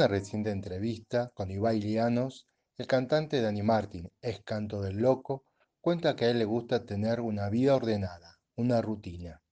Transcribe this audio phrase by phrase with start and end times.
[0.00, 2.46] una reciente entrevista con Ibai Llanos,
[2.78, 5.44] el cantante Dani Martin, ex canto del loco,
[5.82, 9.42] cuenta que a él le gusta tener una vida ordenada, una rutina.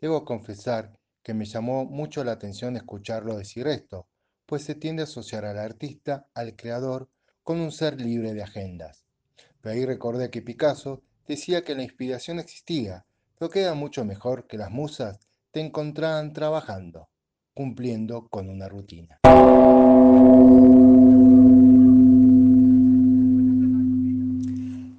[0.00, 4.08] Debo confesar que me llamó mucho la atención escucharlo decir esto,
[4.46, 7.10] pues se tiende a asociar al artista, al creador,
[7.42, 9.04] con un ser libre de agendas.
[9.60, 13.04] Pero ahí recordé que Picasso decía que la inspiración existía,
[13.38, 15.18] pero queda mucho mejor que las musas
[15.50, 17.10] te encontraran trabajando,
[17.54, 19.20] cumpliendo con una rutina.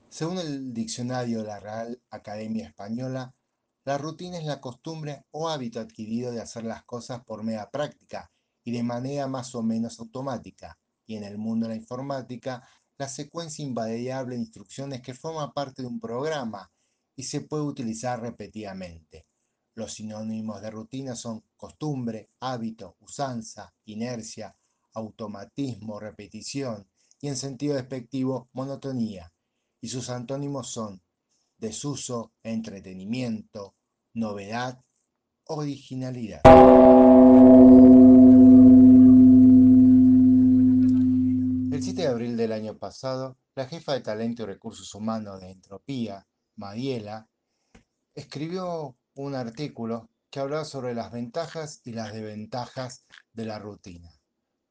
[0.09, 3.33] Según el diccionario de la Real Academia Española,
[3.85, 8.31] la rutina es la costumbre o hábito adquirido de hacer las cosas por media práctica
[8.63, 12.65] y de manera más o menos automática, y en el mundo de la informática,
[12.97, 16.71] la secuencia invariable de instrucciones que forma parte de un programa
[17.15, 19.25] y se puede utilizar repetidamente.
[19.75, 24.55] Los sinónimos de rutina son costumbre, hábito, usanza, inercia,
[24.93, 26.87] automatismo, repetición
[27.19, 29.33] y en sentido despectivo, monotonía.
[29.81, 31.01] Y sus antónimos son
[31.57, 33.75] desuso, entretenimiento,
[34.13, 34.79] novedad,
[35.45, 36.41] originalidad.
[41.71, 45.49] El 7 de abril del año pasado, la jefa de talento y recursos humanos de
[45.49, 47.27] Entropía, Mariela,
[48.13, 54.11] escribió un artículo que hablaba sobre las ventajas y las desventajas de la rutina.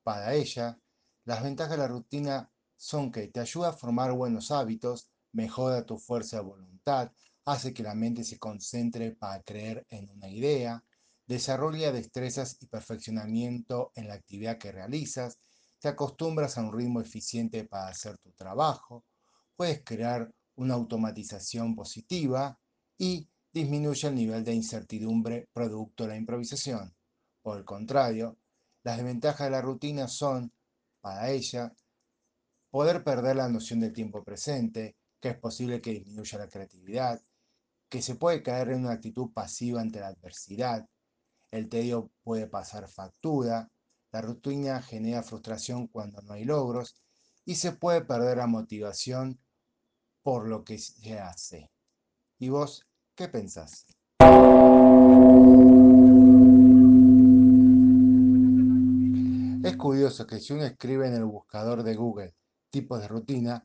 [0.03, 0.79] Para ella,
[1.25, 5.99] las ventajas de la rutina son que te ayuda a formar buenos hábitos, mejora tu
[5.99, 7.13] fuerza de voluntad,
[7.45, 10.85] hace que la mente se concentre para creer en una idea,
[11.27, 15.39] desarrolla destrezas y perfeccionamiento en la actividad que realizas,
[15.79, 19.05] te acostumbras a un ritmo eficiente para hacer tu trabajo,
[19.57, 22.59] puedes crear una automatización positiva
[22.99, 26.95] y disminuye el nivel de incertidumbre producto de la improvisación.
[27.43, 28.39] Por el contrario,
[28.83, 30.53] las desventajas de la rutina son,
[31.01, 31.73] para ella,
[32.71, 37.23] poder perder la noción del tiempo presente, que es posible que disminuya la creatividad,
[37.89, 40.89] que se puede caer en una actitud pasiva ante la adversidad,
[41.51, 43.71] el tedio puede pasar factura,
[44.11, 46.95] la rutina genera frustración cuando no hay logros
[47.45, 49.39] y se puede perder la motivación
[50.23, 51.71] por lo que se hace.
[52.39, 52.87] ¿Y vos
[53.23, 53.87] qué pensás?
[59.65, 62.35] Es curioso que si uno escribe en el buscador de Google
[62.71, 63.65] tipos de rutina,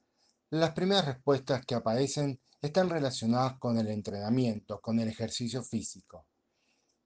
[0.51, 6.27] las primeras respuestas que aparecen están relacionadas con el entrenamiento, con el ejercicio físico.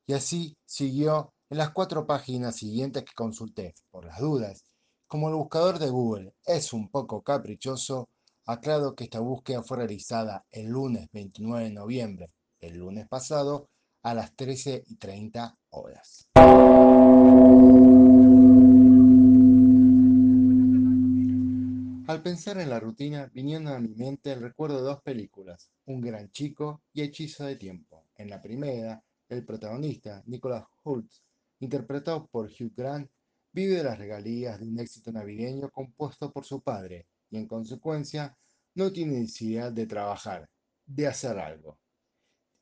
[0.06, 4.66] Y así siguió en las cuatro páginas siguientes que consulté, por las dudas.
[5.08, 8.10] Como el buscador de Google es un poco caprichoso,
[8.46, 13.70] Aclaro que esta búsqueda fue realizada el lunes 29 de noviembre, el lunes pasado,
[14.04, 16.28] a las 13 y 30 horas.
[22.08, 26.02] Al pensar en la rutina, vinieron a mi mente el recuerdo de dos películas, Un
[26.02, 28.06] gran chico y Hechizo de tiempo.
[28.16, 31.12] En la primera, el protagonista, Nicholas Hoult,
[31.60, 33.10] interpretado por Hugh Grant,
[33.52, 38.38] vive de las regalías de un éxito navideño compuesto por su padre, y en consecuencia
[38.76, 40.50] no tiene necesidad de trabajar,
[40.86, 41.80] de hacer algo.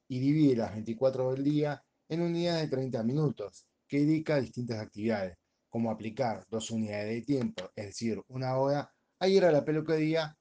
[0.09, 4.41] Y divide las 24 horas del día en unidades de 30 minutos que dedica a
[4.41, 5.37] distintas actividades,
[5.69, 10.37] como aplicar dos unidades de tiempo, es decir, una hora, a ir a la peluquería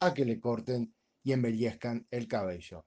[0.00, 2.84] a que le corten y embellezcan el cabello.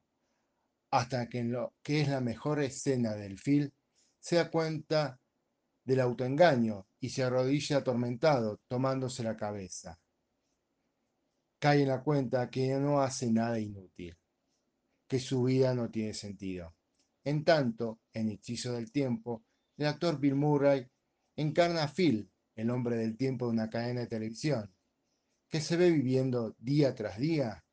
[0.92, 3.72] Hasta que en lo que es la mejor escena del film
[4.20, 5.20] se da cuenta
[5.84, 10.00] del autoengaño y se arrodilla atormentado tomándose la cabeza
[11.66, 14.16] cae en la cuenta que no hace nada inútil,
[15.08, 16.76] que su vida no tiene sentido.
[17.24, 19.44] En tanto, en Hechizo del Tiempo,
[19.78, 20.88] el actor Bill Murray
[21.36, 24.74] encarna a Phil, el hombre del tiempo de una cadena de televisión,
[25.50, 27.66] que se ve viviendo día tras día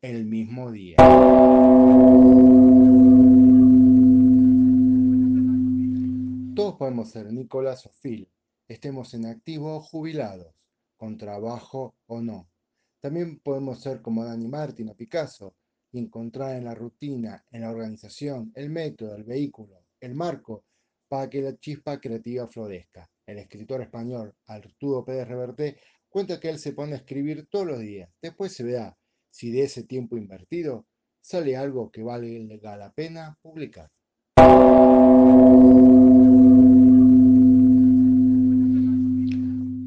[0.00, 0.96] el mismo día.
[6.54, 8.30] Todos podemos ser Nicolás o Phil,
[8.68, 10.54] estemos en activo o jubilados,
[10.96, 12.48] con trabajo o no.
[13.00, 15.56] También podemos ser como Dani Martin o Picasso
[15.92, 20.64] y encontrar en la rutina, en la organización, el método, el vehículo, el marco
[21.08, 23.10] para que la chispa creativa florezca.
[23.26, 27.80] El escritor español Arturo Pérez Reverté cuenta que él se pone a escribir todos los
[27.80, 28.10] días.
[28.20, 28.96] Después se verá
[29.30, 30.86] si de ese tiempo invertido
[31.20, 33.90] sale algo que valga la pena publicar.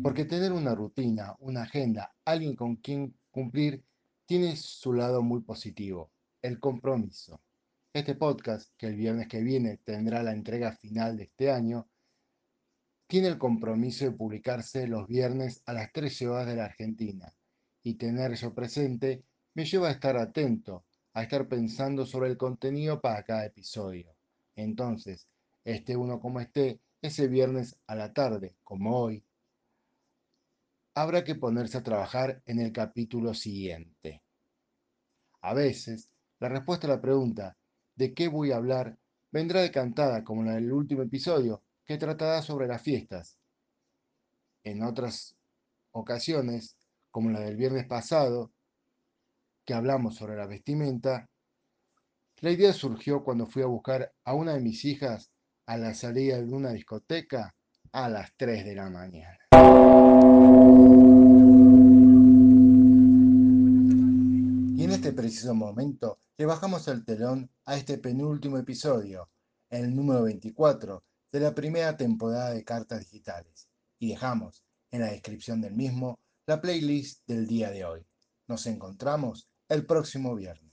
[0.03, 3.83] Porque tener una rutina, una agenda, alguien con quien cumplir,
[4.31, 6.09] tiene su lado muy positivo,
[6.41, 7.41] el compromiso.
[7.91, 11.89] Este podcast, que el viernes que viene tendrá la entrega final de este año,
[13.07, 17.35] tiene el compromiso de publicarse los viernes a las 13 horas de la Argentina
[17.83, 23.01] y tener eso presente me lleva a estar atento, a estar pensando sobre el contenido
[23.01, 24.15] para cada episodio.
[24.55, 25.27] Entonces,
[25.65, 29.25] esté uno como esté, ese viernes a la tarde, como hoy,
[30.93, 34.21] habrá que ponerse a trabajar en el capítulo siguiente.
[35.41, 36.09] A veces,
[36.39, 37.57] la respuesta a la pregunta
[37.95, 38.97] ¿de qué voy a hablar?
[39.31, 43.37] vendrá decantada como la del último episodio, que tratará sobre las fiestas.
[44.63, 45.37] En otras
[45.91, 46.75] ocasiones,
[47.09, 48.51] como la del viernes pasado,
[49.63, 51.29] que hablamos sobre la vestimenta,
[52.41, 55.31] la idea surgió cuando fui a buscar a una de mis hijas
[55.65, 57.55] a la salida de una discoteca
[57.93, 59.39] a las 3 de la mañana.
[64.75, 69.29] Y en este preciso momento le bajamos el telón a este penúltimo episodio,
[69.69, 73.69] el número 24 de la primera temporada de Cartas Digitales,
[73.99, 78.05] y dejamos en la descripción del mismo la playlist del día de hoy.
[78.47, 80.70] Nos encontramos el próximo viernes.